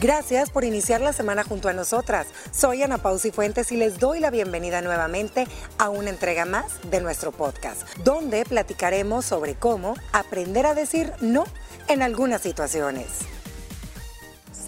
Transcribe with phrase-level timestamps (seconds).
[0.00, 2.26] Gracias por iniciar la semana junto a nosotras.
[2.50, 5.46] Soy Ana Pausi Fuentes y les doy la bienvenida nuevamente
[5.78, 11.44] a una entrega más de nuestro podcast, donde platicaremos sobre cómo aprender a decir no
[11.88, 13.33] en algunas situaciones.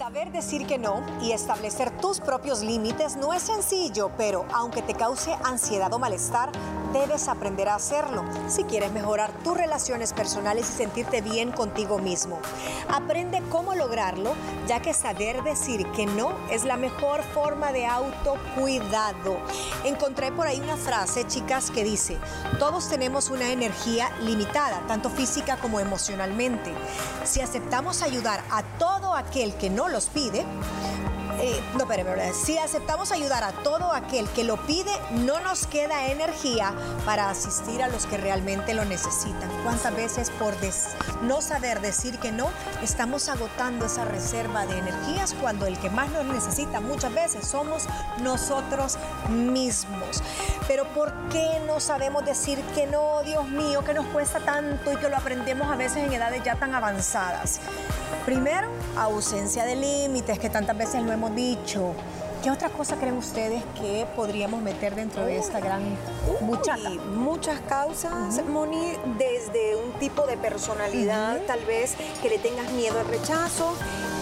[0.07, 4.93] Saber decir que no y establecer tus propios límites no es sencillo, pero aunque te
[4.93, 6.49] cause ansiedad o malestar,
[6.93, 12.39] debes aprender a hacerlo si quieres mejorar tus relaciones personales y sentirte bien contigo mismo.
[12.87, 14.33] Aprende cómo lograrlo,
[14.65, 19.37] ya que saber decir que no es la mejor forma de autocuidado.
[19.83, 22.17] Encontré por ahí una frase, chicas, que dice,
[22.59, 26.73] todos tenemos una energía limitada, tanto física como emocionalmente.
[27.25, 30.45] Si aceptamos ayudar a todo aquel que no los pide,
[31.39, 36.07] eh, no, espérame, si aceptamos ayudar a todo aquel que lo pide, no nos queda
[36.07, 36.73] energía
[37.05, 39.49] para asistir a los que realmente lo necesitan.
[39.63, 40.57] ¿Cuántas veces por
[41.21, 42.49] no saber decir que no,
[42.81, 47.85] estamos agotando esa reserva de energías cuando el que más nos necesita muchas veces somos
[48.21, 48.97] nosotros
[49.29, 50.23] mismos?
[50.67, 54.95] Pero ¿por qué no sabemos decir que no, Dios mío, que nos cuesta tanto y
[54.95, 57.59] que lo aprendemos a veces en edades ya tan avanzadas?
[58.25, 58.67] Primero,
[58.97, 61.93] ausencia de límites, que tantas veces lo hemos dicho.
[62.43, 65.97] ¿Qué otra cosa creen ustedes que podríamos meter dentro de esta gran
[66.41, 66.89] muchacha?
[67.13, 73.07] Muchas causas, Moni, desde un tipo de personalidad, tal vez que le tengas miedo al
[73.07, 73.73] rechazo,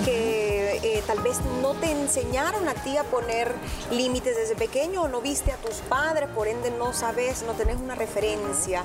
[0.06, 3.54] que eh, tal vez no te enseñaron a ti a poner
[3.92, 7.78] límites desde pequeño o no viste a tus padres, por ende no sabes, no tenés
[7.78, 8.84] una referencia.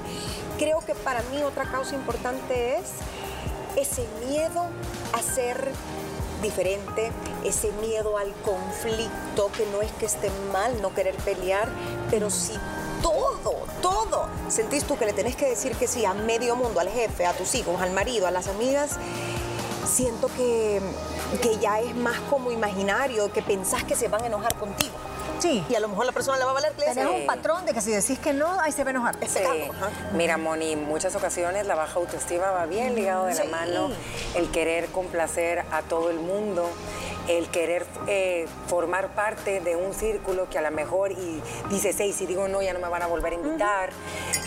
[0.59, 2.87] Creo que para mí otra causa importante es
[3.81, 4.67] ese miedo
[5.13, 5.73] a ser
[6.43, 7.13] diferente,
[7.45, 11.69] ese miedo al conflicto, que no es que esté mal no querer pelear,
[12.11, 12.55] pero si
[13.03, 16.89] todo, todo, sentís tú que le tenés que decir que sí a medio mundo, al
[16.89, 18.97] jefe, a tus hijos, al marido, a las amigas,
[19.87, 20.81] siento que,
[21.43, 24.95] que ya es más como imaginario, que pensás que se van a enojar contigo.
[25.41, 25.65] Sí.
[25.69, 27.73] Y a lo mejor la persona le va a valer que Tenés un patrón de
[27.73, 29.17] que si decís que no, ahí se va a enojar.
[29.27, 29.41] Sí.
[30.13, 33.91] Mira, Moni, en muchas ocasiones la baja autoestima va bien ligado de la mano
[34.35, 36.69] el querer complacer a todo el mundo
[37.31, 42.13] el querer eh, formar parte de un círculo que a lo mejor y dices, hey,
[42.13, 43.91] si digo no, ya no me van a volver a invitar.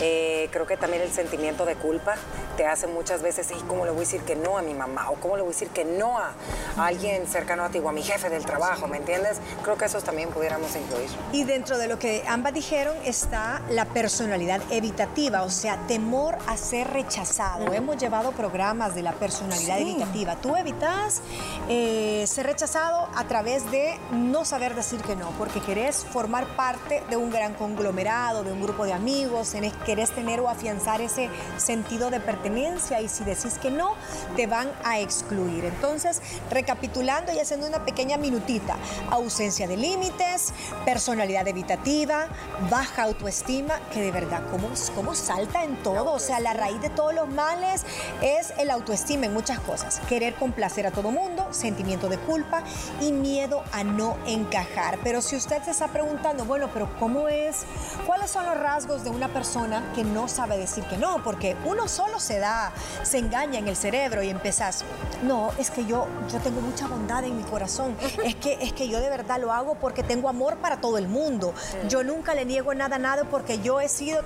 [0.01, 2.15] Eh, creo que también el sentimiento de culpa
[2.57, 5.09] te hace muchas veces, hey, ¿cómo le voy a decir que no a mi mamá?
[5.11, 6.33] ¿O cómo le voy a decir que no a,
[6.77, 8.87] alguien cercano a ti o a mi jefe del trabajo?
[8.87, 9.37] ¿Me entiendes?
[9.63, 11.09] Creo que esos también pudiéramos incluir.
[11.31, 16.57] Y dentro de lo que ambas dijeron está la personalidad evitativa, o sea, temor a
[16.57, 17.71] ser rechazado.
[17.71, 20.35] Hemos llevado programas de la personalidad evitativa.
[20.35, 21.21] Tú evitas
[21.69, 27.03] eh, ser rechazado a través de no saber decir que no, porque querés formar parte
[27.07, 29.53] de un gran conglomerado, de un grupo de amigos,
[29.85, 33.93] querés tener o afianzar ese sentido de pertenencia y si decís que no,
[34.35, 35.65] te van a excluir.
[35.65, 36.19] Entonces,
[36.49, 38.75] recapitulando y haciendo una pequeña minutita,
[39.11, 40.51] ausencia de límites,
[40.83, 42.25] personalidad evitativa,
[42.71, 46.13] baja autoestima, que de verdad, ¿cómo, cómo salta en todo?
[46.13, 47.85] O sea, la raíz de todos los males
[48.23, 49.99] es el autoestima en muchas cosas.
[50.09, 52.52] Querer complacer a todo mundo, sentimiento de culpa,
[53.01, 54.99] y miedo a no encajar.
[55.03, 57.63] Pero si usted se está preguntando, bueno, pero ¿cómo es?
[58.05, 61.23] ¿Cuáles son los rasgos de una persona que no sabe decir que no?
[61.23, 62.71] Porque uno solo se da,
[63.03, 64.83] se engaña en el cerebro y empezás,
[65.23, 68.87] no, es que yo, yo tengo mucha bondad en mi corazón, es que, es que
[68.87, 71.53] yo de verdad lo hago porque tengo amor para todo el mundo,
[71.89, 74.21] yo nunca le niego nada a nada porque yo he sido...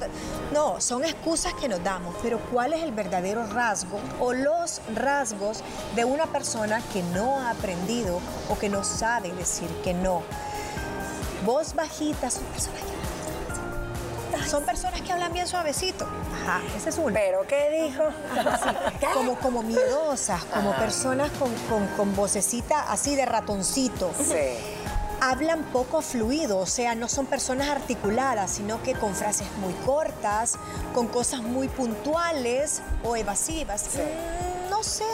[0.53, 5.63] No, son excusas que nos damos, pero ¿cuál es el verdadero rasgo o los rasgos
[5.95, 8.16] de una persona que no ha aprendido
[8.49, 10.23] o que no sabe decir que no.
[11.45, 12.97] Voz bajita son personas que
[14.47, 16.07] son personas que hablan bien suavecito.
[16.43, 17.13] Ajá, ese es uno.
[17.13, 18.03] ¿Pero qué dijo?
[19.13, 24.11] como, como miedosas, como personas con, con, con, vocecita así de ratoncito.
[24.17, 24.57] Sí.
[25.19, 30.57] Hablan poco fluido, o sea, no son personas articuladas, sino que con frases muy cortas,
[30.93, 33.81] con cosas muy puntuales o evasivas.
[33.81, 34.01] Sí
[34.77, 35.05] no sé,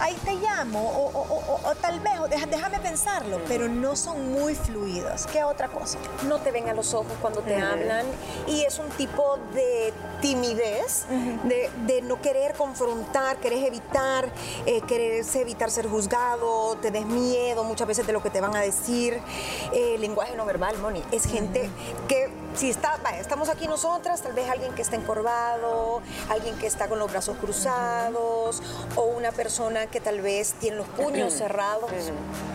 [0.00, 0.80] ahí te llamo,
[1.14, 2.14] o, tal vez,
[2.50, 5.28] déjame pensarlo, pero no son muy fluidos.
[5.28, 5.98] ¿Qué otra cosa?
[6.26, 8.04] No te ven a los ojos cuando te hablan
[8.48, 11.04] y es un tipo de timidez,
[11.44, 14.28] de, no querer confrontar, querés evitar,
[14.66, 18.56] eh, querés evitar ser juzgado, te des miedo muchas veces de lo que te van
[18.56, 19.20] a decir.
[19.72, 21.70] Eh, lenguaje no verbal, Moni, es gente
[22.08, 26.88] que si está, estamos aquí nosotras, tal vez alguien que está encorvado, alguien que está
[26.88, 28.62] con los brazos cruzados,
[28.96, 31.90] o una persona que tal vez tiene los puños cerrados,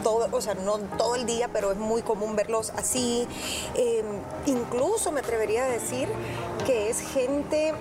[0.03, 3.27] todo, o sea, no todo el día, pero es muy común verlos así.
[3.75, 4.05] Em,
[4.45, 6.07] incluso me atrevería a decir
[6.65, 7.73] que es gente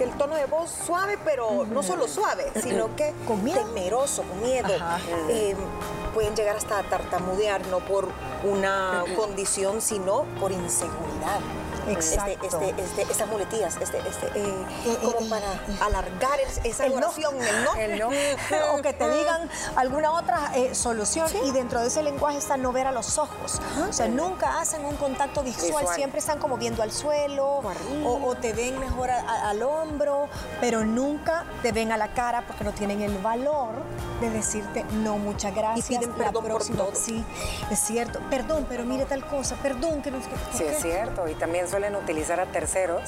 [0.00, 3.60] el tono de voz suave, pero no solo suave, sino que Con miedo.
[3.64, 4.68] temeroso, con miedo.
[5.28, 5.54] Eh,
[6.12, 8.08] pueden llegar hasta a tartamudear, no por
[8.44, 11.40] una condición, sino por inseguridad.
[11.88, 12.46] Exacto.
[12.46, 15.78] Este, este, este, estas muletillas, este, este, eh, Eh, como eh, para eh.
[15.80, 17.74] alargar es- esa oración, el no.
[17.74, 18.08] El no.
[18.74, 22.72] o que te digan alguna otra eh, solución y dentro de ese lenguaje está no
[22.72, 23.60] ver a los ojos.
[23.88, 25.94] O sea, nunca hacen un contacto visual, Visual.
[25.96, 27.62] siempre están como viendo al suelo
[28.04, 30.28] O te ven mejor a- a- al hombro,
[30.60, 33.74] pero nunca te ven a la cara porque no tienen el valor
[34.20, 35.86] de decirte no, muchas gracias.
[35.86, 36.78] piden la perdón por próxima".
[36.78, 36.90] todo.
[36.94, 37.24] Sí,
[37.70, 38.20] es cierto.
[38.30, 40.36] Perdón, pero mire tal cosa, perdón que no sé qué.
[40.36, 41.28] ¿por Sí, es cierto.
[41.28, 43.02] Y también suelen utilizar a terceros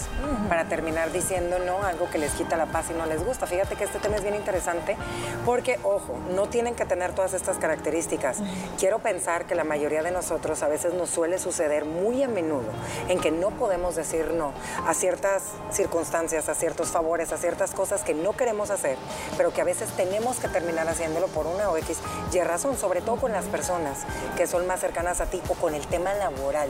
[0.49, 3.47] para terminar diciendo no, algo que les quita la paz y no les gusta.
[3.47, 4.97] Fíjate que este tema es bien interesante
[5.45, 8.39] porque, ojo, no tienen que tener todas estas características.
[8.77, 12.73] Quiero pensar que la mayoría de nosotros a veces nos suele suceder muy a menudo
[13.09, 14.53] en que no podemos decir no
[14.85, 18.99] a ciertas circunstancias, a ciertos favores, a ciertas cosas que no queremos hacer,
[19.37, 21.99] pero que a veces tenemos que terminar haciéndolo por una o X
[22.33, 23.99] y razón, sobre todo con las personas
[24.37, 26.69] que son más cercanas a ti o con el tema laboral.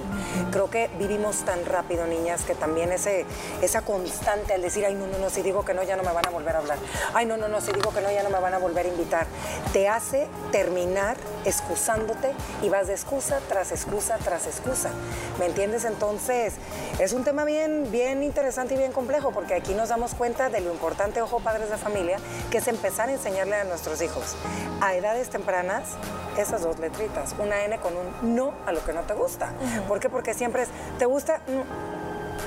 [0.50, 3.24] Creo que vivimos tan rápido, niñas, que también ese,
[3.62, 6.12] esa constante al decir, ay, no, no, no, si digo que no, ya no me
[6.12, 6.78] van a volver a hablar.
[7.14, 8.88] Ay, no, no, no, si digo que no, ya no me van a volver a
[8.88, 9.26] invitar.
[9.72, 14.90] Te hace terminar excusándote y vas de excusa tras excusa tras excusa.
[15.38, 15.84] ¿Me entiendes?
[15.84, 16.54] Entonces,
[16.98, 20.60] es un tema bien, bien interesante y bien complejo porque aquí nos damos cuenta de
[20.60, 22.18] lo importante, ojo, padres de familia,
[22.50, 24.36] que es empezar a enseñarle a nuestros hijos
[24.80, 25.84] a edades tempranas
[26.36, 29.52] esas dos letritas, una N con un no a lo que no te gusta.
[29.88, 30.08] ¿Por qué?
[30.08, 30.68] Porque siempre es,
[30.98, 31.40] ¿te gusta?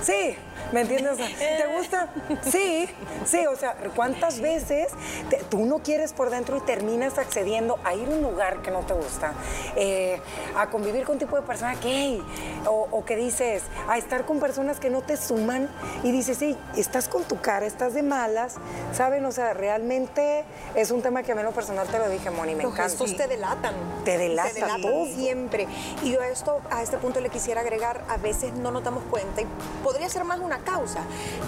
[0.02, 0.36] Sí,
[0.72, 1.18] ¿me entiendes?
[1.18, 2.08] ¿Te gusta?
[2.50, 2.88] Sí,
[3.26, 4.88] sí, o sea, ¿cuántas veces
[5.30, 8.72] te- tú no quieres por dentro y terminas accediendo a ir a un lugar que
[8.72, 9.34] no te gusta,
[9.76, 10.22] eh,
[10.58, 12.24] a convivir con un tipo de persona que, hey,
[12.66, 15.70] o, o que dices, a estar con personas que no te suman
[16.04, 18.56] y dices, sí, estás con tu cara, estás de malas,
[18.94, 19.26] ¿saben?
[19.26, 20.44] O sea, realmente
[20.76, 22.74] es un tema que a mí en lo personal te lo dije, Moni, me Los
[22.74, 22.90] encanta.
[22.90, 23.74] gestos te delatan.
[24.06, 25.06] Te delatan Te delatan todo.
[25.08, 25.68] siempre.
[26.04, 29.04] Y yo a esto, a este punto le quisiera agregar, a veces no nos damos
[29.10, 29.48] cuenta, y
[29.80, 31.02] podría ser más una causa.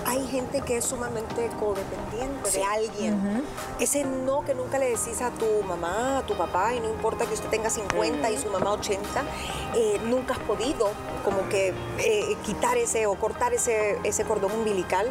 [0.06, 3.46] Hay gente que es sumamente codependiente de alguien.
[3.80, 7.26] Ese no que nunca le decís a tu mamá, a tu papá, y no importa
[7.26, 9.24] que usted tenga 50 y su mamá 80,
[9.76, 10.90] eh, nunca has podido
[11.24, 15.08] como que eh, quitar ese o cortar ese, ese cordón umbilical.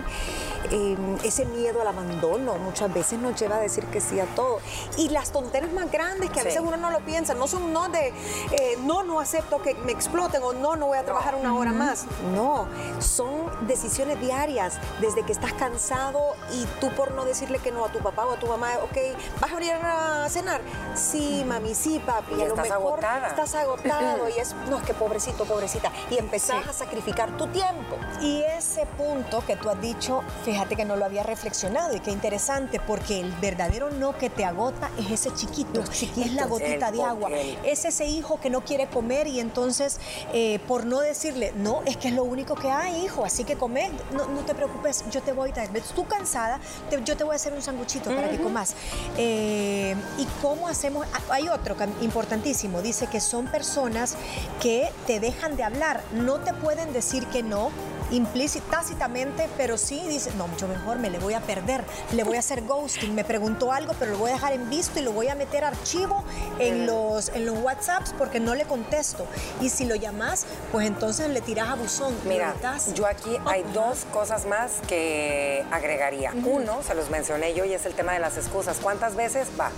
[0.71, 4.59] Eh, ese miedo al abandono muchas veces nos lleva a decir que sí a todo.
[4.97, 6.49] Y las tonterías más grandes que a Sí.
[6.49, 8.09] veces uno no lo piensa, no son no de
[8.53, 11.73] eh, no, no acepto que me exploten o no, no voy a trabajar una hora
[11.73, 12.05] más.
[12.35, 12.69] No,
[13.01, 17.89] son decisiones diarias desde que estás cansado y tú por no decirle que no a
[17.91, 18.97] tu papá o a tu mamá, ok,
[19.41, 20.61] ¿vas a venir a cenar?
[20.95, 22.33] Sí, mami, sí, papi.
[22.35, 23.27] Y a lo estás mejor agotada.
[23.29, 25.91] estás agotado y es, no, es que pobrecito, pobrecita.
[26.11, 27.97] Y empezás a sacrificar tu tiempo.
[28.21, 32.11] Y ese punto que tú has dicho, fíjate que no lo había reflexionado y qué
[32.11, 37.03] interesante, porque el verdadero no que te agota es ese chiquito, es la gotita de
[37.03, 37.31] agua,
[37.65, 39.99] es ese hijo que no quiere comer y entonces
[40.33, 43.57] eh, por no decirle, no, es que es lo único que hay, hijo, así que
[43.57, 47.25] come, no, no te preocupes, yo te voy a traer, tú cansada, te- yo te
[47.25, 48.75] voy a hacer un sanguchito para que comas.
[49.17, 51.07] Eh, ¿Y cómo hacemos?
[51.13, 54.17] Ah, Hay otro importantísimo, dice que son personas
[54.61, 57.71] que te dejan de hablar, no te pueden decir que no,
[58.11, 62.37] implícit, tácitamente, pero sí dice, no, yo mejor me le voy a perder, le voy
[62.37, 65.13] a hacer ghosting, me preguntó algo, pero lo voy a dejar en visto y lo
[65.13, 66.25] voy a meter archivo
[66.59, 69.27] en los, en los WhatsApps porque no le contesto.
[69.61, 72.15] Y si lo llamas, pues entonces le tiras a buzón.
[72.25, 72.55] Mira,
[72.95, 76.33] yo aquí hay dos cosas más que agregaría.
[76.45, 78.79] Uno, se los mencioné yo, y es el tema de las excusas.
[78.81, 79.71] ¿Cuántas veces va?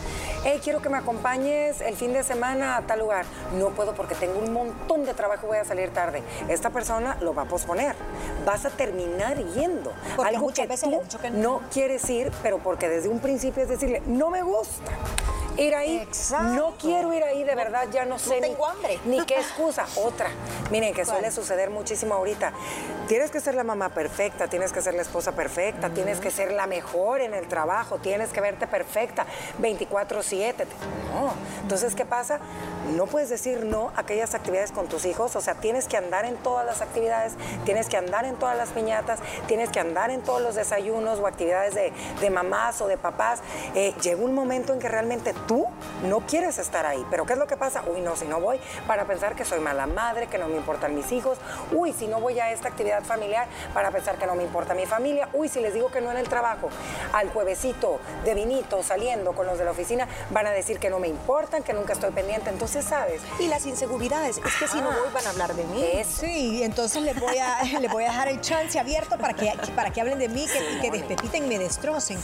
[0.45, 3.25] Hey, quiero que me acompañes el fin de semana a tal lugar.
[3.59, 6.23] No puedo porque tengo un montón de trabajo y voy a salir tarde.
[6.49, 7.95] Esta persona lo va a posponer.
[8.45, 9.93] Vas a terminar yendo.
[10.17, 11.39] Porque Algo muchas que veces tú que no.
[11.39, 14.91] no quieres ir, pero porque desde un principio es decirle, no me gusta.
[15.57, 16.55] Ir ahí, Exacto.
[16.55, 18.99] no quiero ir ahí, de verdad, ya no sé ni- tengo hambre.
[19.05, 19.87] ni qué excusa.
[19.97, 20.29] Otra,
[20.71, 22.53] miren, que suele suceder muchísimo ahorita.
[23.07, 26.53] Tienes que ser la mamá perfecta, tienes que ser la esposa perfecta, tienes que ser
[26.53, 29.27] la mejor en el trabajo, tienes que verte perfecta
[29.59, 30.67] 24/7.
[31.13, 31.35] No.
[31.61, 32.39] Entonces, ¿qué pasa?
[32.97, 36.25] No puedes decir no a aquellas actividades con tus hijos, o sea, tienes que andar
[36.25, 40.23] en todas las actividades, tienes que andar en todas las piñatas, tienes que andar en
[40.23, 43.41] todos los desayunos o actividades de, de mamás o de papás.
[43.75, 45.67] Eh, llega un momento en que realmente tú
[46.05, 47.05] no quieres estar ahí.
[47.11, 47.83] Pero ¿qué es lo que pasa?
[47.87, 50.95] Uy, no, si no voy, para pensar que soy mala madre, que no me importan
[50.95, 51.39] mis hijos.
[51.73, 54.87] Uy, si no voy a esta actividad familiar, para pensar que no me importa mi
[54.87, 55.29] familia.
[55.33, 56.69] Uy, si les digo que no en el trabajo,
[57.13, 60.99] al juevesito de vinito saliendo con los de la oficina, van a decir que no
[60.99, 62.51] me importan, que nunca estoy pendiente.
[62.51, 63.23] Entonces, ¿sabes?
[63.39, 65.85] Y las inseguridades, es que si no voy van a hablar de mí.
[66.05, 69.91] Sí, entonces les voy a, les voy a dejar el chance abierto para que, para
[69.91, 72.19] que hablen de mí que, y que despepiten y me destrocen.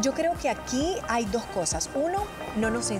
[0.00, 1.90] Yo creo que aquí hay dos cosas.
[1.94, 2.24] Uno,
[2.60, 2.90] no nos,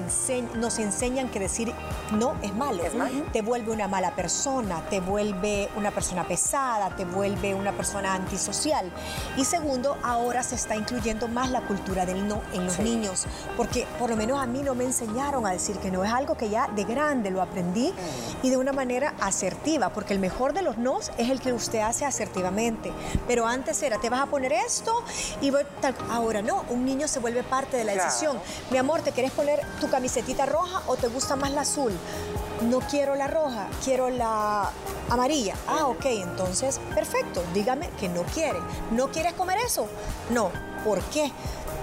[0.54, 1.72] nos enseñan que decir
[2.12, 2.82] no es malo.
[2.84, 3.24] Es malo.
[3.32, 8.90] Te vuelve una mala persona, te vuelve una persona pesada, te vuelve una persona antisocial.
[9.36, 13.26] Y segundo, ahora se está incluyendo más la cultura del no en los niños,
[13.56, 16.04] porque por lo menos a mí no me enseñaron a decir que no.
[16.04, 17.92] Es algo que ya de grande lo aprendí
[18.42, 21.80] y de una manera asertiva, porque el mejor de los nos es el que usted
[21.80, 22.92] hace asertivamente.
[23.26, 25.04] Pero antes era, te vas a poner esto
[25.40, 25.94] y voy tal.
[26.10, 28.38] Ahora no, un niño se vuelve parte de la decisión.
[28.70, 29.49] Mi amor, ¿te quieres poner
[29.80, 31.92] tu camisetita roja o te gusta más la azul?
[32.62, 34.70] No quiero la roja, quiero la
[35.08, 35.54] amarilla.
[35.66, 38.58] Ah, ok, entonces, perfecto, dígame que no quiere.
[38.90, 39.88] ¿No quieres comer eso?
[40.30, 40.50] No.
[40.84, 41.30] ¿Por qué?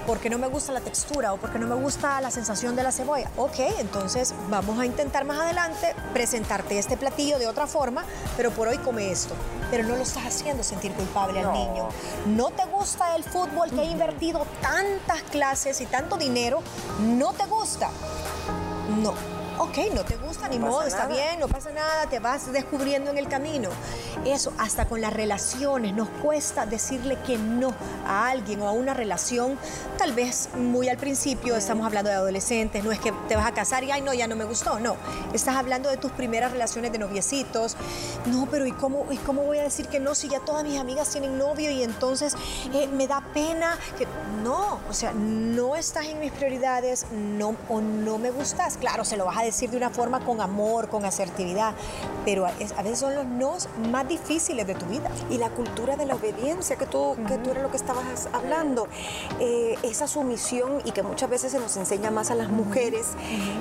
[0.08, 2.94] Porque no me gusta la textura o porque no me gusta la sensación de la
[2.94, 3.30] cebolla.
[3.36, 8.06] Ok, entonces vamos a intentar más adelante presentarte este platillo de otra forma,
[8.38, 9.36] pero por hoy come esto.
[9.70, 11.90] Pero no lo estás haciendo sentir culpable al niño.
[12.26, 16.62] No te gusta el fútbol que ha invertido tantas clases y tanto dinero,
[17.00, 17.90] no te gusta.
[19.04, 23.12] No ok, no te gusta, ni modo, está bien, no pasa nada, te vas descubriendo
[23.12, 23.70] en el camino.
[24.26, 27.74] Eso, hasta con las relaciones, nos cuesta decirle que no
[28.06, 29.58] a alguien o a una relación,
[29.98, 33.54] tal vez muy al principio, estamos hablando de adolescentes, no es que te vas a
[33.54, 34.96] casar y, ay, no, ya no me gustó, no.
[35.34, 37.76] Estás hablando de tus primeras relaciones de noviecitos.
[38.26, 40.80] No, pero ¿y cómo, y cómo voy a decir que no si ya todas mis
[40.80, 42.36] amigas tienen novio y entonces
[42.74, 44.08] eh, me da pena que...
[44.44, 48.78] No, o sea, no estás en mis prioridades, no, o no me gustas.
[48.78, 51.74] Claro, se lo vas a decir de una forma con amor, con asertividad,
[52.26, 55.10] pero a, veces son los nos más difíciles de tu vida.
[55.30, 58.88] Y la cultura de la obediencia, que tú, que tú eres lo que estabas hablando,
[59.40, 63.08] eh, esa sumisión y que muchas veces se nos enseña más a las mujeres,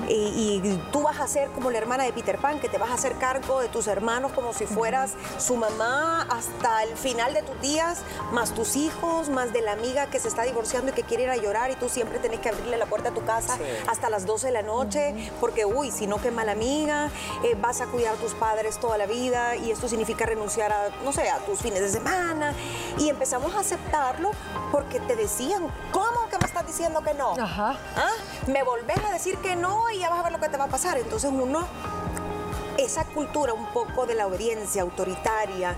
[0.09, 2.93] y, tú vas a ser como la hermana de Peter Pan, que te vas a
[2.93, 7.59] hacer cargo de tus hermanos como si fueras su mamá hasta el final de tus
[7.61, 7.99] días,
[8.31, 11.29] más tus hijos, más de la amiga que se está divorciando y que quiere ir
[11.29, 14.25] a llorar y tú siempre tienes que abrirle la puerta a tu casa hasta las
[14.25, 17.09] 12 de la noche, porque uy, si no, qué mala amiga,
[17.43, 20.89] eh, vas a cuidar a tus padres toda la vida y esto significa renunciar a,
[21.03, 22.53] no sé, a tus fines de semana.
[22.97, 24.31] Y empezamos a aceptarlo
[24.71, 27.33] porque te decían, ¿cómo que me estás diciendo que no?
[27.39, 27.77] Ajá.
[27.95, 28.11] ¿Ah?
[28.47, 30.65] Me volvés a decir que no y ya vas a ver lo que te va
[30.65, 30.97] a pasar.
[30.97, 31.67] Entonces uno
[32.77, 35.75] esa cultura un poco de la obediencia autoritaria,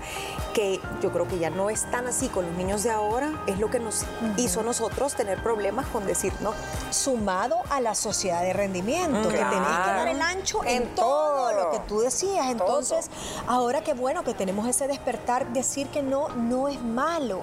[0.54, 3.58] que yo creo que ya no es tan así con los niños de ahora, es
[3.58, 4.04] lo que nos
[4.36, 6.52] hizo a nosotros tener problemas con decir no.
[6.90, 11.70] Sumado a la sociedad de rendimiento, que tenés que dar el ancho en, todo, lo
[11.70, 12.50] que tú decías.
[12.50, 13.10] Entonces,
[13.46, 17.42] ahora que bueno que tenemos ese despertar, decir que no no es malo.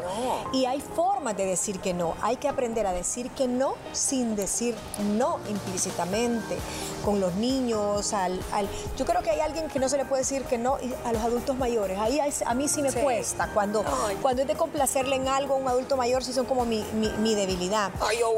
[0.53, 2.15] Y hay formas de decir que no.
[2.21, 4.75] Hay que aprender a decir que no sin decir
[5.15, 6.57] no implícitamente.
[7.03, 10.21] Con los niños, al, al yo creo que hay alguien que no se le puede
[10.21, 11.97] decir que no a los adultos mayores.
[11.99, 13.49] Ahí a mí sí me cuesta.
[13.53, 13.83] Cuando,
[14.21, 17.35] cuando es de complacerle en algo a un adulto mayor, sí son como mi, mi,
[17.35, 17.91] debilidad.
[18.01, 18.37] Ay, oh,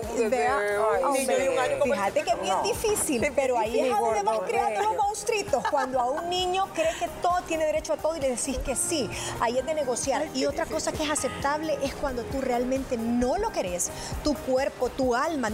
[1.84, 5.64] Fíjate que es bien difícil, pero ahí es donde vas creando los monstruitos.
[5.70, 8.76] Cuando a un niño cree que todo tiene derecho a todo y le decís que
[8.76, 10.28] sí, ahí es de negociar.
[10.34, 13.90] Y otra cosa que es aceptable es cuando tú realmente no lo querés,
[14.24, 15.50] tu cuerpo, tu alma,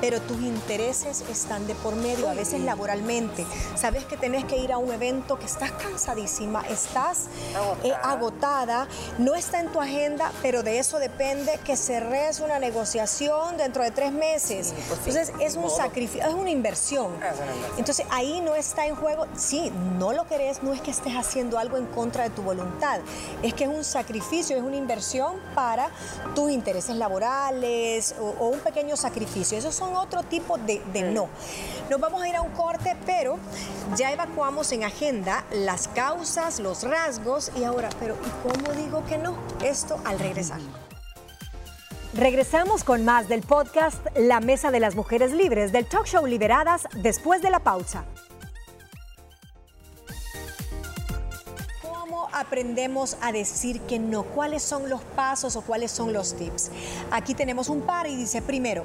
[0.00, 3.44] pero tus intereses están de por medio, a veces laboralmente.
[3.76, 7.26] Sabes que tenés que ir a un evento, que estás cansadísima, estás
[7.82, 13.56] eh, agotada, no está en tu agenda, pero de eso depende que cerres una negociación
[13.56, 14.74] dentro de tres meses.
[14.88, 17.12] Pues Entonces es un sacrificio, es una inversión.
[17.76, 21.58] Entonces ahí no está en juego, sí, no lo querés, no es que estés haciendo
[21.58, 23.00] algo en contra de tu voluntad,
[23.42, 25.88] es que es un sacrificio, es una inversión para
[26.34, 29.58] tus intereses laborales o, un pequeño sacrificio.
[29.58, 31.28] Esos son otro tipo de, de no.
[31.90, 33.38] Nos vamos a ir a un corte, pero
[33.96, 39.18] ya evacuamos en agenda las causas, los rasgos y ahora, pero ¿y cómo digo que
[39.18, 39.36] no?
[39.62, 40.60] Esto al regresar.
[42.14, 46.86] Regresamos con más del podcast La Mesa de las Mujeres Libres del talk show Liberadas
[46.94, 48.04] después de la pausa.
[51.82, 54.22] ¿Cómo aprendemos a decir que no?
[54.22, 56.70] ¿Cuáles son los pasos o cuáles son los tips?
[57.10, 58.84] Aquí tenemos un par y dice, primero,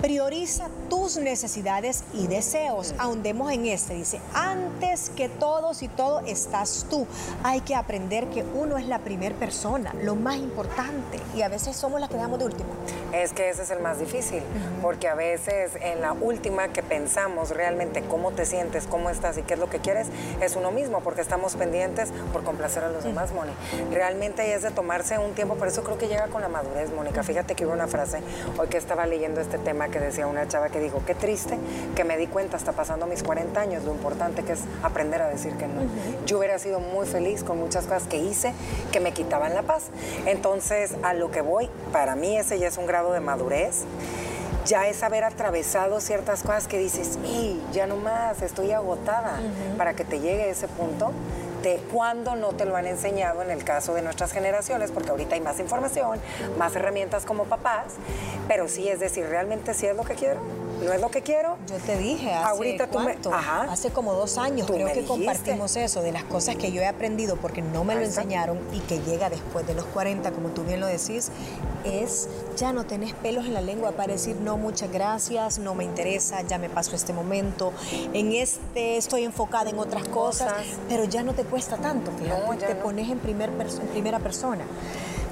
[0.00, 2.94] Prioriza tus necesidades y deseos.
[2.98, 3.94] Ahondemos en este.
[3.94, 7.06] Dice, antes que todos y todo estás tú.
[7.42, 11.20] Hay que aprender que uno es la primera persona, lo más importante.
[11.34, 12.70] Y a veces somos las que damos de último.
[13.12, 14.42] Es que ese es el más difícil,
[14.82, 19.42] porque a veces en la última que pensamos realmente cómo te sientes, cómo estás y
[19.42, 20.08] qué es lo que quieres,
[20.40, 23.52] es uno mismo, porque estamos pendientes por complacer a los demás, Moni.
[23.92, 27.22] Realmente es de tomarse un tiempo, por eso creo que llega con la madurez, Mónica.
[27.22, 28.20] Fíjate que hubo una frase
[28.58, 31.58] hoy que estaba leyendo este tema que decía una chava que dijo, qué triste
[31.94, 35.28] que me di cuenta hasta pasando mis 40 años lo importante que es aprender a
[35.28, 35.82] decir que no.
[36.26, 38.52] Yo hubiera sido muy feliz con muchas cosas que hice
[38.92, 39.84] que me quitaban la paz.
[40.26, 43.84] Entonces, a lo que voy, para mí ese ya es un grado de madurez.
[44.66, 49.40] Ya es haber atravesado ciertas cosas que dices, y ya no más, estoy agotada,
[49.78, 51.10] para que te llegue a ese punto
[51.62, 55.36] de cuando no te lo han enseñado en el caso de nuestras generaciones, porque ahorita
[55.36, 56.20] hay más información,
[56.58, 57.94] más herramientas como papás,
[58.46, 60.40] pero sí, es decir, realmente sí es lo que quiero
[60.82, 61.56] no es lo que quiero.
[61.68, 63.16] Yo te dije hace Ahorita tú me,
[63.68, 67.36] hace como dos años creo que compartimos eso de las cosas que yo he aprendido
[67.36, 70.80] porque no me lo enseñaron y que llega después de los 40, como tú bien
[70.80, 71.30] lo decís,
[71.84, 75.84] es ya no tenés pelos en la lengua para decir no, muchas gracias, no me
[75.84, 77.72] interesa, ya me pasó este momento,
[78.12, 80.52] en este estoy enfocada en otras cosas,
[80.88, 84.64] pero ya no te cuesta tanto, fíjate, te pones en, primer en primera persona.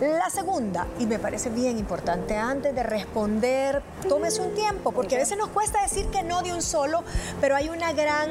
[0.01, 5.19] La segunda, y me parece bien importante, antes de responder, tómese un tiempo, porque a
[5.19, 7.03] veces nos cuesta decir que no de un solo,
[7.41, 8.31] pero hay una gran,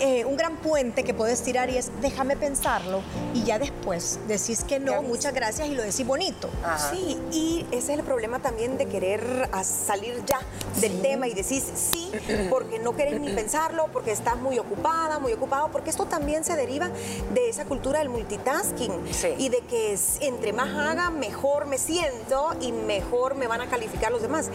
[0.00, 3.00] eh, un gran puente que puedes tirar y es déjame pensarlo
[3.32, 6.50] y ya después decís que no, muchas gracias y lo decís bonito.
[6.90, 10.40] Sí, y ese es el problema también de querer salir ya
[10.82, 12.12] del tema y decís sí,
[12.50, 16.56] porque no querés ni pensarlo, porque estás muy ocupada, muy ocupado, porque esto también se
[16.56, 16.90] deriva
[17.32, 18.92] de esa cultura del multitasking
[19.38, 20.74] y de que entre más
[21.06, 24.50] haga, mejor me siento y mejor me van a calificar los demás.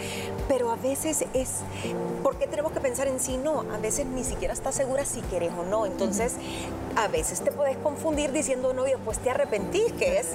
[0.48, 1.60] Pero a veces es,
[2.22, 3.36] ¿por qué tenemos que pensar en sí?
[3.36, 5.86] No, a veces ni siquiera estás segura si quieres o no.
[5.86, 6.34] Entonces,
[6.96, 10.28] a veces te puedes confundir diciendo no y después te arrepentís, que es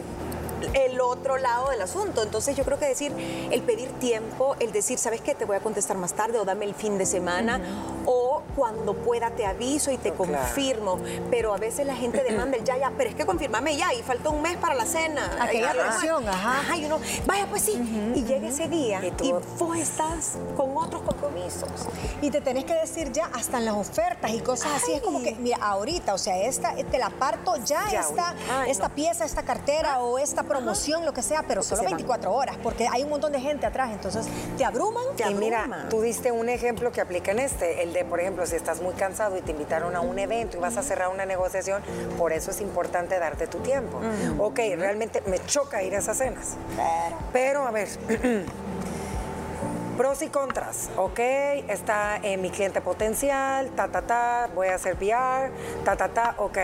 [0.74, 2.24] el otro lado del asunto.
[2.24, 3.14] Entonces yo creo que decir,
[3.52, 5.36] el pedir tiempo, el decir, ¿sabes qué?
[5.36, 7.62] Te voy a contestar más tarde o dame el fin de semana
[8.06, 11.00] o cuando pueda te aviso y te confirmo.
[11.30, 14.02] Pero a veces la gente demanda el ya, ya, pero es que confirmame ya y
[14.02, 15.38] falta un mes para la cena.
[15.40, 16.60] Aquella presión, ajá.
[16.60, 17.74] Ajá, y uno, vaya pues sí.
[18.16, 21.70] Y llega ese día y, vos estás con otros compromisos.
[22.22, 24.94] Y te tenés que decir ya hasta en las ofertas y cosas así.
[24.94, 28.34] Es como que, mira, ahorita, o sea, esta, te la parto ya, esta,
[28.68, 32.88] esta pieza, esta cartera o esta promoción, lo que sea, pero solo 24 horas, porque
[32.92, 34.28] hay un montón de gente atrás, entonces
[34.58, 35.04] te abruman.
[35.30, 38.56] y mira, tú diste un ejemplo que aplica en este, el de, por ejemplo, si
[38.56, 41.82] estás muy cansado y te invitaron a un evento y vas a cerrar una negociación,
[42.18, 44.00] por eso es importante darte tu tiempo.
[44.40, 46.56] Ok, realmente me choca ir a esas cenas,
[47.34, 47.88] pero a ver...
[49.98, 51.20] Pros y contras, ok,
[51.70, 55.52] está en mi cliente potencial, ta, ta, ta, voy a hacer PR,
[55.84, 56.58] ta, ta, ta, ok.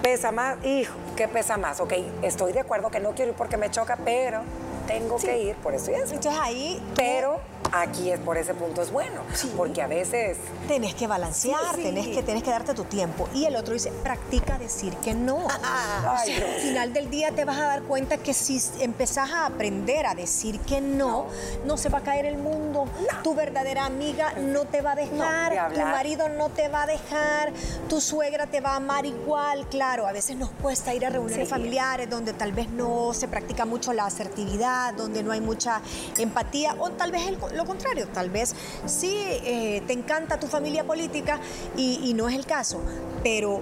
[0.00, 1.80] Pesa más, hijo, ¿qué pesa más?
[1.80, 4.40] Ok, estoy de acuerdo que no quiero ir porque me choca, pero
[4.86, 6.14] tengo que ir por eso y eso.
[6.14, 6.82] Entonces ahí...
[6.96, 7.40] Pero
[7.72, 9.22] aquí es por ese punto es bueno,
[9.56, 10.38] porque a veces...
[10.68, 13.28] Tenés que balancear, tenés, que, tenés que darte tu tiempo.
[13.34, 15.48] Y el otro dice, practica decir que no.
[16.06, 20.14] al final del día te vas a dar cuenta que si empezás a aprender a
[20.14, 21.26] decir que no,
[21.64, 22.86] no, se va a caer el mundo.
[23.22, 27.52] Tu verdadera amiga no te va a dejar, tu marido no te va a dejar,
[27.88, 29.66] tu suegra te va a amar igual.
[29.68, 33.64] Claro, a veces nos cuesta ir a reuniones familiares donde tal vez no se practica
[33.64, 35.80] mucho la asertividad, donde no hay mucha
[36.18, 38.54] empatía, o tal vez el, contrario, tal vez
[38.86, 41.40] sí eh, te encanta tu familia política
[41.76, 42.80] y, no es el caso,
[43.22, 43.60] pero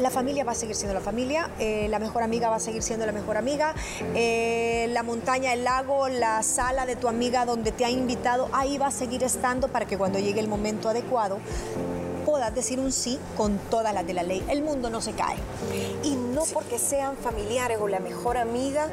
[0.00, 2.82] la familia va a seguir siendo la familia, eh, la mejor amiga va a seguir
[2.82, 3.74] siendo la mejor amiga,
[4.14, 8.76] eh, la montaña, el lago, la sala de tu amiga donde te ha invitado, ahí
[8.76, 11.38] va a seguir estando para que cuando llegue el momento adecuado
[12.36, 14.44] puedas decir un sí con todas las de la ley.
[14.50, 15.36] El mundo no se cae.
[16.02, 18.90] Y no porque sean familiares o la mejor amiga,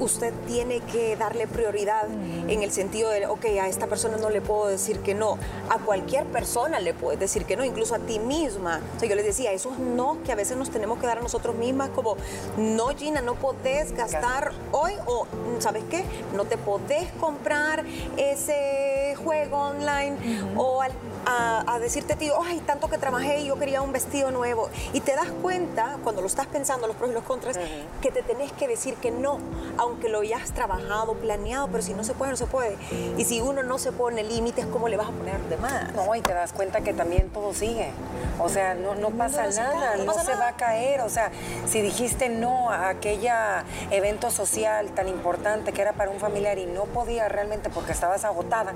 [0.00, 2.08] usted tiene que darle prioridad
[2.48, 5.36] en el sentido de, ok, a esta persona no le puedo decir que no.
[5.68, 8.80] A cualquier persona le puedes decir que no, incluso a ti misma.
[8.96, 11.20] O sea, yo les decía, esos no que a veces nos tenemos que dar a
[11.20, 12.16] nosotros mismas, como,
[12.56, 15.26] no, Gina, no podés gastar hoy o,
[15.58, 16.06] ¿sabes qué?
[16.34, 17.84] No te podés comprar
[18.16, 18.91] ese
[19.22, 20.16] juego online
[20.56, 24.68] o a, decirte, tío, ay, tanto que trabajé y yo quería un vestido nuevo.
[24.92, 27.58] Y te das cuenta, cuando lo estás pensando, los pros y los contras,
[28.00, 29.38] que te tenés que decir que no,
[29.78, 32.76] aunque lo hayas trabajado, planeado, pero si no se puede, no se puede.
[33.16, 35.92] Y si uno no se pone límites, ¿cómo le vas a poner de más?
[35.94, 37.90] No, y te das cuenta que también todo sigue.
[38.38, 41.00] O sea, no, no pasa nada, no, se va a caer.
[41.00, 41.30] O sea,
[41.66, 46.66] si dijiste no a aquella evento social tan importante que era para un familiar y
[46.66, 48.74] no podía realmente porque estabas agotada,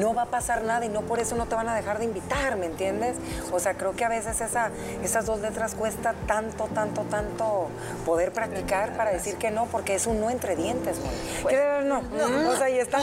[0.00, 2.04] no va a pasar nada y no por eso no te van a dejar de
[2.04, 3.16] invitar, ¿me entiendes?
[3.52, 4.70] O sea, creo que a veces esa,
[5.02, 7.68] esas dos letras cuesta tanto, tanto, tanto
[8.04, 11.54] poder practicar para decir que no, porque es un no entre dientes, güey.
[11.54, 12.50] Que no, no.
[12.50, 12.98] O sea, y está.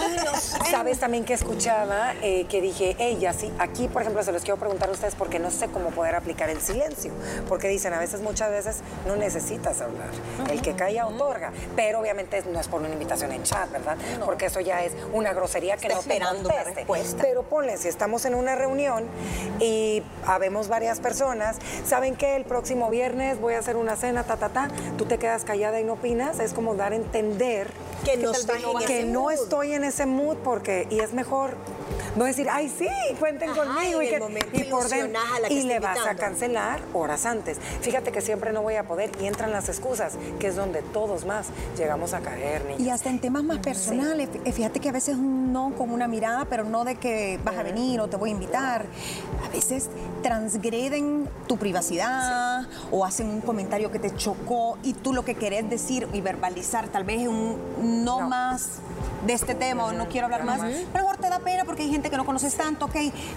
[0.70, 4.58] Sabes también que escuchaba eh, que dije, ella sí, aquí, por ejemplo, se los quiero
[4.58, 7.12] preguntar a ustedes porque no sé cómo poder aplicar el silencio.
[7.48, 10.10] Porque dicen, a veces, muchas veces, no necesitas hablar.
[10.50, 11.52] El que calla otorga.
[11.76, 13.98] Pero obviamente no es por una invitación en chat, ¿verdad?
[14.24, 16.20] Porque eso ya es una grosería que no te
[16.64, 17.18] conteste.
[17.22, 19.06] Pero ponle, si estamos en una reunión
[19.60, 24.38] y habemos varias personas, ¿saben que el próximo viernes voy a hacer una cena, ta,
[24.38, 24.70] ta, ta?
[24.98, 26.40] Tú te quedas callada y no opinas.
[26.40, 27.70] Es como dar a entender
[28.04, 28.32] que no,
[28.86, 31.56] que no estoy en ese mood porque, y es mejor
[32.16, 32.88] no decir, ay, sí,
[33.20, 34.02] cuenten conmigo.
[34.02, 34.20] Y, que,
[34.54, 37.58] y por dentro, y le vas a cancelar horas antes.
[37.82, 41.26] Fíjate que siempre no voy a poder y entran las excusas, que es donde todos
[41.26, 41.48] más
[41.78, 42.76] llegamos a caer.
[42.78, 46.46] Y hasta en temas más personales, fíjate que a veces un no con una mirada,
[46.46, 48.86] pero no de que vas a venir o te voy a invitar.
[49.46, 49.90] A veces
[50.22, 55.70] transgreden tu privacidad o hacen un comentario que te chocó y tú lo que querés
[55.70, 58.22] decir y verbalizar tal vez es un no.
[58.22, 58.80] más
[59.26, 60.60] de este tema o no quiero hablar más,
[60.92, 62.96] pero mejor te da pena porque hay gente que no conoces tanto, ok,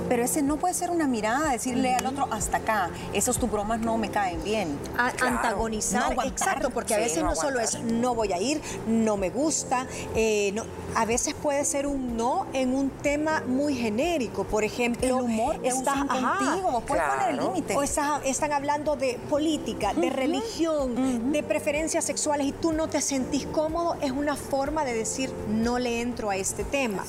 [0.08, 3.80] pero ese no puede ser una mirada, decirle al otro hasta acá, esos tus bromas
[3.80, 4.78] no me caen bien.
[4.96, 9.86] Antagonizar, exacto, porque a veces no, solo es no voy a ir, no me gusta,
[10.14, 15.06] eh, no, a veces puede ser un no en un tema muy genérico, por ejemplo,
[15.06, 17.76] el humor está contigo, puedes poner el límite.
[17.76, 23.46] O están hablando de política, de religión, de preferencias sexuales y tú no te sentís
[23.46, 27.04] cómodo, es una forma de decir no le entro a este tema.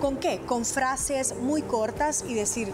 [0.00, 0.40] ¿Con qué?
[0.46, 2.72] Con frases muy cortas y decir,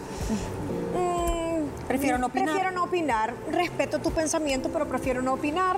[1.91, 2.49] Prefiero no opinar.
[2.49, 3.33] Prefiero no opinar.
[3.51, 5.77] Respeto tu pensamiento, pero prefiero no opinar.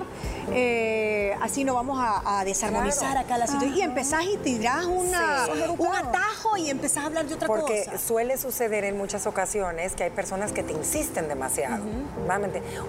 [0.52, 3.76] Eh, así no vamos a, desarmonizar acá la situación.
[3.76, 5.46] Y empezás y tirás una,
[5.78, 7.60] un atajo y empezás a hablar de otra cosa.
[7.60, 11.84] Porque suele suceder en muchas ocasiones que hay personas que te insisten demasiado.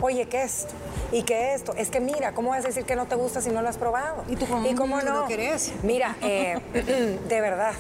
[0.01, 0.73] Oye, ¿qué es esto?
[1.11, 1.73] ¿Y qué es esto?
[1.77, 3.77] Es que mira, ¿cómo vas a decir que no te gusta si no lo has
[3.77, 4.23] probado?
[4.27, 5.21] ¿Y tú cómo, ¿Y cómo no?
[5.21, 5.73] no querés?
[5.83, 6.59] Mira, eh,
[7.27, 7.73] de verdad.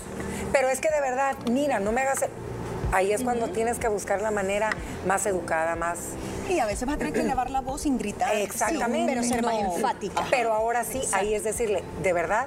[0.51, 2.25] Pero es que de verdad, mira, no me hagas...
[2.95, 4.69] Ahí es cuando tienes que buscar la manera
[5.05, 5.97] más educada, más...
[6.49, 8.33] Y a veces vas a tener que elevar la voz sin gritar.
[8.33, 9.11] Exactamente.
[9.11, 10.23] pero ser más enfática.
[10.31, 12.45] Pero ahora sí, ahí es decirle, de verdad,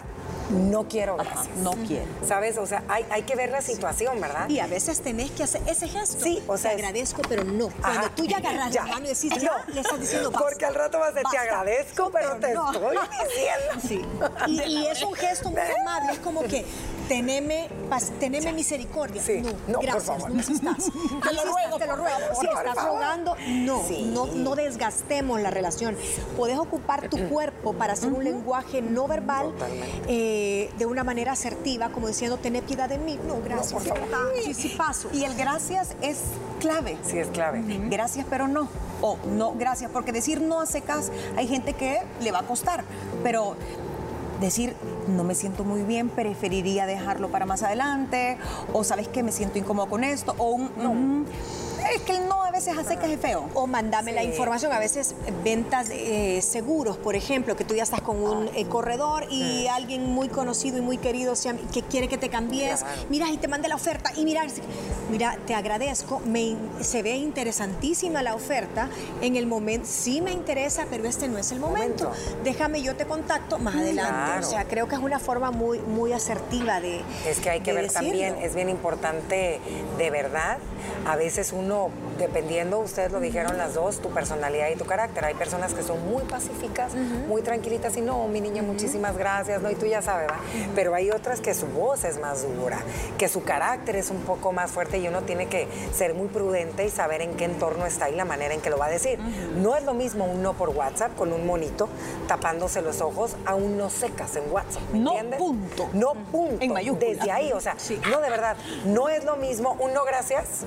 [0.50, 1.56] no quiero gracias.
[1.58, 2.06] no quiero.
[2.26, 2.58] ¿Sabes?
[2.58, 4.48] O sea, hay, hay, que ver la situación, ¿verdad?
[4.48, 6.22] Y a veces tenés que hacer ese gesto.
[6.22, 6.70] Sí, o sea.
[6.70, 7.68] Te agradezco, pero no.
[7.80, 10.48] Cuando tú ya agarras la mano y decís, ya, le estás diciendo basta.
[10.48, 12.96] Porque al rato vas a decir, te agradezco, pero, te estoy
[13.28, 13.88] diciendo.
[13.88, 14.04] Sí.
[14.46, 16.64] Y, y, es un gesto muy amable, es como que
[17.08, 17.68] teneme,
[18.20, 19.22] teneme misericordia.
[19.66, 20.84] no, gracias, no necesitas.
[21.28, 22.16] Te lo ruego, te lo ruego.
[22.40, 23.82] Si estás rogando, no,
[24.12, 25.96] no, no desgastemos la relación.
[26.37, 29.52] Puedes ocupar tu cuerpo para hacer un lenguaje no verbal
[30.06, 30.38] eh,
[30.79, 33.18] de una manera asertiva, como diciendo, tené piedad de mí.
[33.27, 33.83] No, gracias.
[34.44, 35.09] Sí, sí, paso.
[35.12, 36.18] Y el gracias es
[36.61, 36.96] clave.
[37.03, 37.62] Sí, es clave.
[37.88, 38.68] Gracias, pero no.
[39.01, 42.85] O no, gracias, porque decir no a secas, hay gente que le va a costar,
[43.22, 43.57] pero
[44.40, 44.74] decir,
[45.09, 48.38] no me siento muy bien, preferiría dejarlo para más adelante,
[48.72, 51.27] o sabes que me siento incómodo con esto, o un...
[51.94, 53.48] Es que el no a veces hace que es feo.
[53.55, 54.72] O mandame la información.
[54.72, 59.27] A veces ventas eh, seguros, por ejemplo, que tú ya estás con un eh, corredor
[59.31, 61.35] y alguien muy conocido y muy querido
[61.72, 62.85] que quiere que te cambies.
[63.09, 64.12] Mira, y te mande la oferta.
[64.16, 64.44] Y mira,
[65.11, 66.20] mira, te agradezco.
[66.20, 68.88] Me, se ve interesantísima la oferta.
[69.20, 72.11] En el momento, sí me interesa, pero este no es el momento.
[72.44, 74.46] Déjame, yo te contacto más adelante.
[74.46, 77.03] O sea, creo que es una forma muy, muy asertiva de.
[77.27, 79.61] Es que hay que ver también, es bien importante,
[79.96, 80.59] de verdad,
[81.07, 85.24] a veces uno, 뭐 dependiendo, ustedes lo dijeron las dos, tu personalidad y tu carácter.
[85.24, 86.92] Hay personas que son muy pacíficas,
[87.28, 89.70] muy tranquilitas y no, mi niña, muchísimas gracias, ¿no?
[89.70, 90.38] Y tú ya sabes, ¿va?
[90.74, 92.78] Pero hay otras que su voz es más dura,
[93.16, 96.85] que su carácter es un poco más fuerte y uno tiene que ser muy prudente
[96.85, 99.18] y saber en qué entorno está y la manera en que lo va a decir.
[99.57, 101.88] No es lo mismo un no por WhatsApp con un monito
[102.26, 104.83] tapándose los ojos a un no secas en WhatsApp.
[104.92, 105.38] no entiendes?
[105.38, 105.88] punto.
[105.92, 106.64] No punto.
[106.64, 107.09] En mayúscula.
[107.09, 107.76] Desde ahí, o sea,
[108.11, 110.64] no de verdad, no es lo mismo un no gracias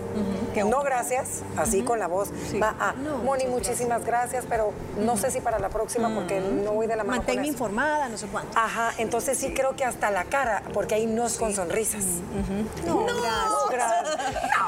[0.66, 2.30] no gracias, así con la voz,
[2.62, 6.88] va a, Moni, muchísimas gracias, pero no sé si para la próxima porque no voy
[6.88, 8.58] de la mano Manténme informada, no sé cuánto.
[8.58, 12.04] Ajá, entonces sí creo que hasta la cara, porque ahí no es con sonrisas.
[12.88, 13.06] no,
[13.70, 14.18] gracias.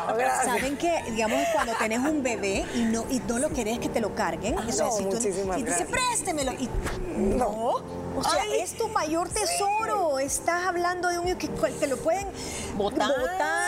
[0.08, 0.46] No, gracias.
[0.46, 4.02] ¿Saben que, digamos, cuando tenés un bebé y no, y no lo querés que te
[4.02, 4.58] lo carguen?
[4.58, 5.18] o sea, si tú,
[5.58, 6.52] y dice, préstemelo.
[6.54, 6.70] Y,
[7.18, 8.03] no.
[8.16, 10.20] O sea, es tu mayor tesoro.
[10.20, 12.28] Estás hablando de un que te lo pueden
[12.76, 13.12] botar,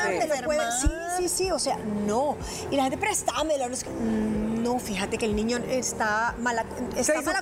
[0.07, 0.71] te lo pueden.
[0.81, 1.51] Sí, sí, sí.
[1.51, 2.37] O sea, no.
[2.69, 3.65] Y la gente, préstamelo.
[4.65, 7.35] No, fíjate que el niño está mal, está mal,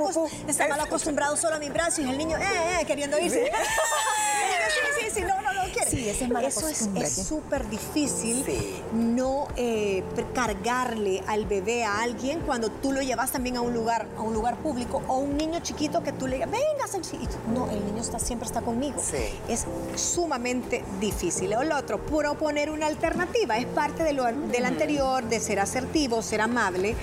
[0.48, 3.46] está mal acostumbrado solo a mi brazo y el niño, eh, eh, queriendo irse.
[3.46, 5.53] sí, sí, sí, no, no.
[5.96, 7.04] Sí, esa es mala Eso es- costumbre.
[7.06, 8.82] es súper difícil Sí.
[8.94, 10.04] no eh,
[10.34, 14.34] cargarle al bebé a alguien cuando tú lo llevas también a un lugar, a un
[14.34, 17.70] lugar público o un niño chiquito que tú le digas, venga, Sanchi", y tú, no,
[17.70, 19.02] el niño está, siempre está conmigo.
[19.02, 19.18] Sí.
[19.48, 21.54] Es sumamente difícil.
[21.56, 26.22] O lo otro, proponer una alternativa, es parte de lo, del anterior, de ser asertivo,
[26.22, 26.96] ser amable.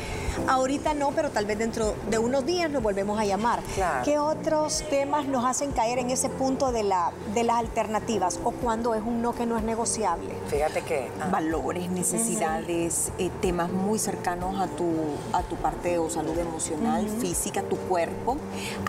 [0.48, 3.62] Ahorita no, pero tal vez dentro de unos días nos volvemos a llamar.
[3.74, 4.04] Claro.
[4.04, 8.50] ¿Qué otros temas nos hacen caer en ese punto de, la, de las alternativas o
[8.50, 10.34] cuando es un no que no es negociable?
[10.48, 11.10] Fíjate que...
[11.20, 14.90] ah, valores, necesidades, eh, temas muy cercanos a tu,
[15.32, 18.36] a tu parte o salud emocional, física, tu cuerpo.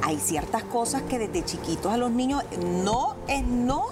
[0.04, 2.44] Hay ciertas cosas que desde chiquitos a los niños
[2.84, 3.88] no es no.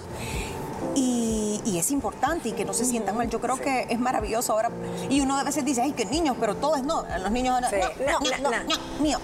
[0.94, 3.28] Y, y es importante y que no se sientan mal.
[3.30, 4.70] Yo creo que es maravilloso ahora.
[5.08, 7.04] Y uno a veces dice, ay, que niños, pero todo es no.
[7.22, 7.76] Los niños ahora, Sí.
[8.06, 9.18] no, no, No, no, no, no, no, mío.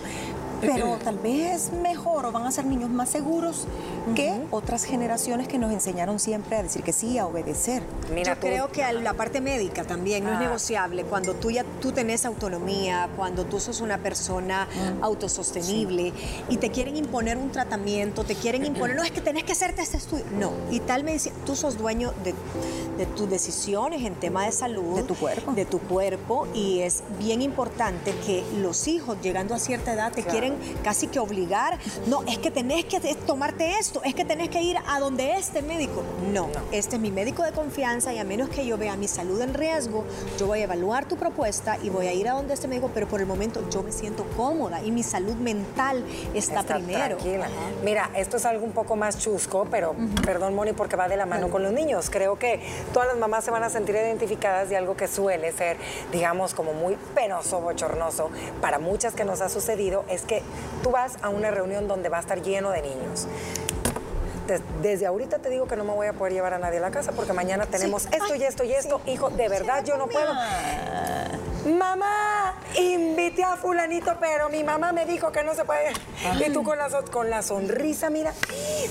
[0.61, 3.66] Pero tal vez mejor o van a ser niños más seguros
[4.14, 7.83] que otras generaciones que nos enseñaron siempre a decir que sí, a obedecer.
[8.12, 10.40] Mira, Yo tú- creo que la parte médica también no es Ah.
[10.40, 11.05] negociable.
[11.05, 14.69] Cuando tú ya tú tenés autonomía, cuando tú sos una persona
[15.03, 16.12] autosostenible
[16.49, 19.83] y te quieren imponer un tratamiento, te quieren imponer, no es que tenés que hacerte
[19.83, 20.25] este estudio.
[20.38, 22.35] No, y tal me dice, tú sos dueño de,
[22.99, 25.53] de tus decisiones en tema de salud, De tu cuerpo.
[25.53, 30.23] de tu cuerpo y es bien importante que los hijos llegando a cierta edad te
[30.23, 30.31] Claro.
[30.38, 34.62] quieren casi que obligar, no, es que tenés que tomarte esto, es que tenés que
[34.62, 36.02] ir a donde este médico.
[36.32, 39.40] No, este es mi médico de confianza y a menos que yo vea mi salud
[39.40, 40.04] en riesgo,
[40.38, 43.06] yo voy a evaluar tu propuesta y voy a ir a donde este médico, pero
[43.09, 46.04] por el momento yo me siento cómoda y mi salud mental
[46.35, 47.16] está, Está primero.
[47.16, 47.48] tranquila.
[47.85, 51.26] Mira, esto es algo un poco más chusco, pero perdón, Moni, porque va de la
[51.26, 52.11] mano con los niños.
[52.11, 52.61] Creo que
[52.92, 55.76] todas las mamás se van a sentir identificadas de algo que suele ser,
[56.12, 58.30] digamos, como muy penoso, bochornoso.
[58.61, 60.42] Para muchas que nos ha sucedido es que
[60.82, 63.26] tú vas a una reunión donde va a estar lleno de niños.
[64.46, 66.80] Des- Desde ahorita te digo que no me voy a poder llevar a nadie a
[66.82, 69.00] la casa porque mañana tenemos esto y esto y esto.
[69.06, 70.32] Hijo, de verdad yo no puedo.
[71.66, 75.90] Mamá, invité a fulanito, pero mi mamá me dijo que no se puede.
[76.46, 78.33] Y tú con la, con la sonrisa, mira,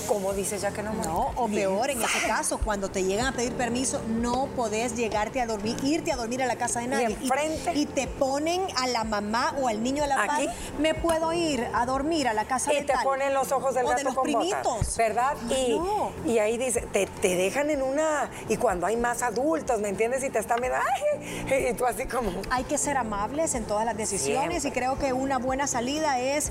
[0.06, 0.92] como dices ya que no?
[0.92, 5.40] No, o peor, en ese caso, cuando te llegan a pedir permiso, no podés llegarte
[5.40, 7.06] a dormir, irte a dormir a la casa de nadie.
[7.06, 7.72] enfrente?
[7.74, 10.22] Y, te ponen a la mamá o al niño a la.
[10.24, 10.46] Aquí.
[10.78, 13.04] Me puedo ir a dormir a la casa Y de te tal.
[13.04, 14.96] ponen los ojos del o gato de los con botas.
[14.98, 15.34] ¿verdad?
[15.48, 16.12] Y, No.
[16.26, 18.30] y ahí dice, te, te dejan en una...
[18.48, 20.22] Y cuando hay más adultos, ¿me entiendes?
[20.24, 21.68] Y te están viendo, ¡ay!
[21.70, 22.32] Y tú así como...
[22.50, 24.68] Hay que ser amables en todas las decisiones Siempre.
[24.68, 26.50] y creo que una buena salida es,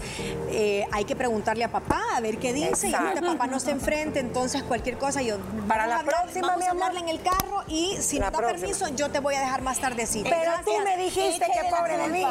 [0.49, 3.08] eh, hay que preguntarle a papá a ver qué dice y Exacto.
[3.10, 5.38] ahorita papá no está enfrente, entonces cualquier cosa yo...
[5.67, 8.38] Para la hablar- próxima, vamos a hablarle en el carro y si La no da
[8.38, 8.60] próxima.
[8.62, 10.30] permiso yo te voy a dejar más tardecito.
[10.30, 12.23] Pero tú me dijiste que pobre de mí.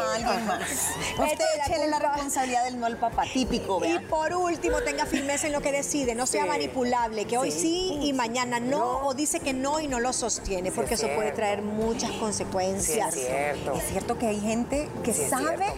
[1.18, 5.52] Usted échele la responsabilidad del no al papá, típico, Y por último, tenga firmeza en
[5.52, 6.48] lo que decide, no sea Sí.
[6.48, 9.06] manipulable, que hoy sí y mañana no, No.
[9.06, 13.14] o dice que no y no lo sostiene, porque es eso puede traer muchas consecuencias.
[13.16, 13.78] es cierto.
[13.78, 15.74] Es cierto que hay gente que Sí, sabe, cierto.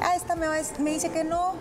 [0.00, 1.54] Ah, esta me, va me dice que no,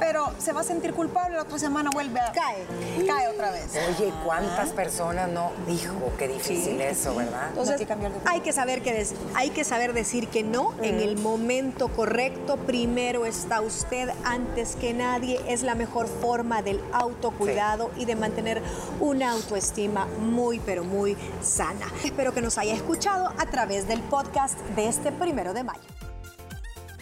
[0.00, 2.32] pero se va a sentir culpable, la otra semana vuelve a...
[2.32, 2.66] Cae.
[3.06, 3.70] Cae otra vez.
[3.88, 5.52] Oye, ¿cuántas personas no?
[5.68, 7.48] Hijo, qué difícil eso, ¿verdad?
[7.48, 8.34] Entonces, hay que cambiar de opinión.
[8.34, 12.56] hay que saber que hay que saber decir que no en el momento correcto.
[12.56, 15.40] Primero está usted antes que nadie.
[15.46, 18.62] Es la mejor forma del autocuidado y de mantener
[19.00, 21.86] una autoestima muy, pero muy sana.
[22.04, 25.99] Espero que nos haya escuchado a través del podcast de este primero de mayo.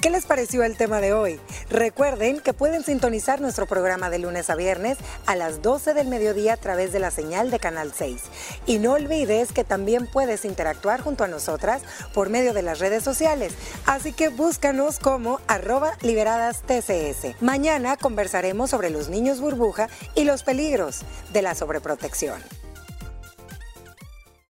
[0.00, 1.40] ¿Qué les pareció el tema de hoy?
[1.70, 6.52] Recuerden que pueden sintonizar nuestro programa de lunes a viernes a las 12 del mediodía
[6.52, 8.22] a través de la señal de Canal 6.
[8.66, 11.82] Y no olvides que también puedes interactuar junto a nosotras
[12.14, 13.54] por medio de las redes sociales.
[13.86, 17.42] Así que búscanos como arroba liberadas TCS.
[17.42, 21.00] Mañana conversaremos sobre los niños burbuja y los peligros
[21.32, 22.40] de la sobreprotección.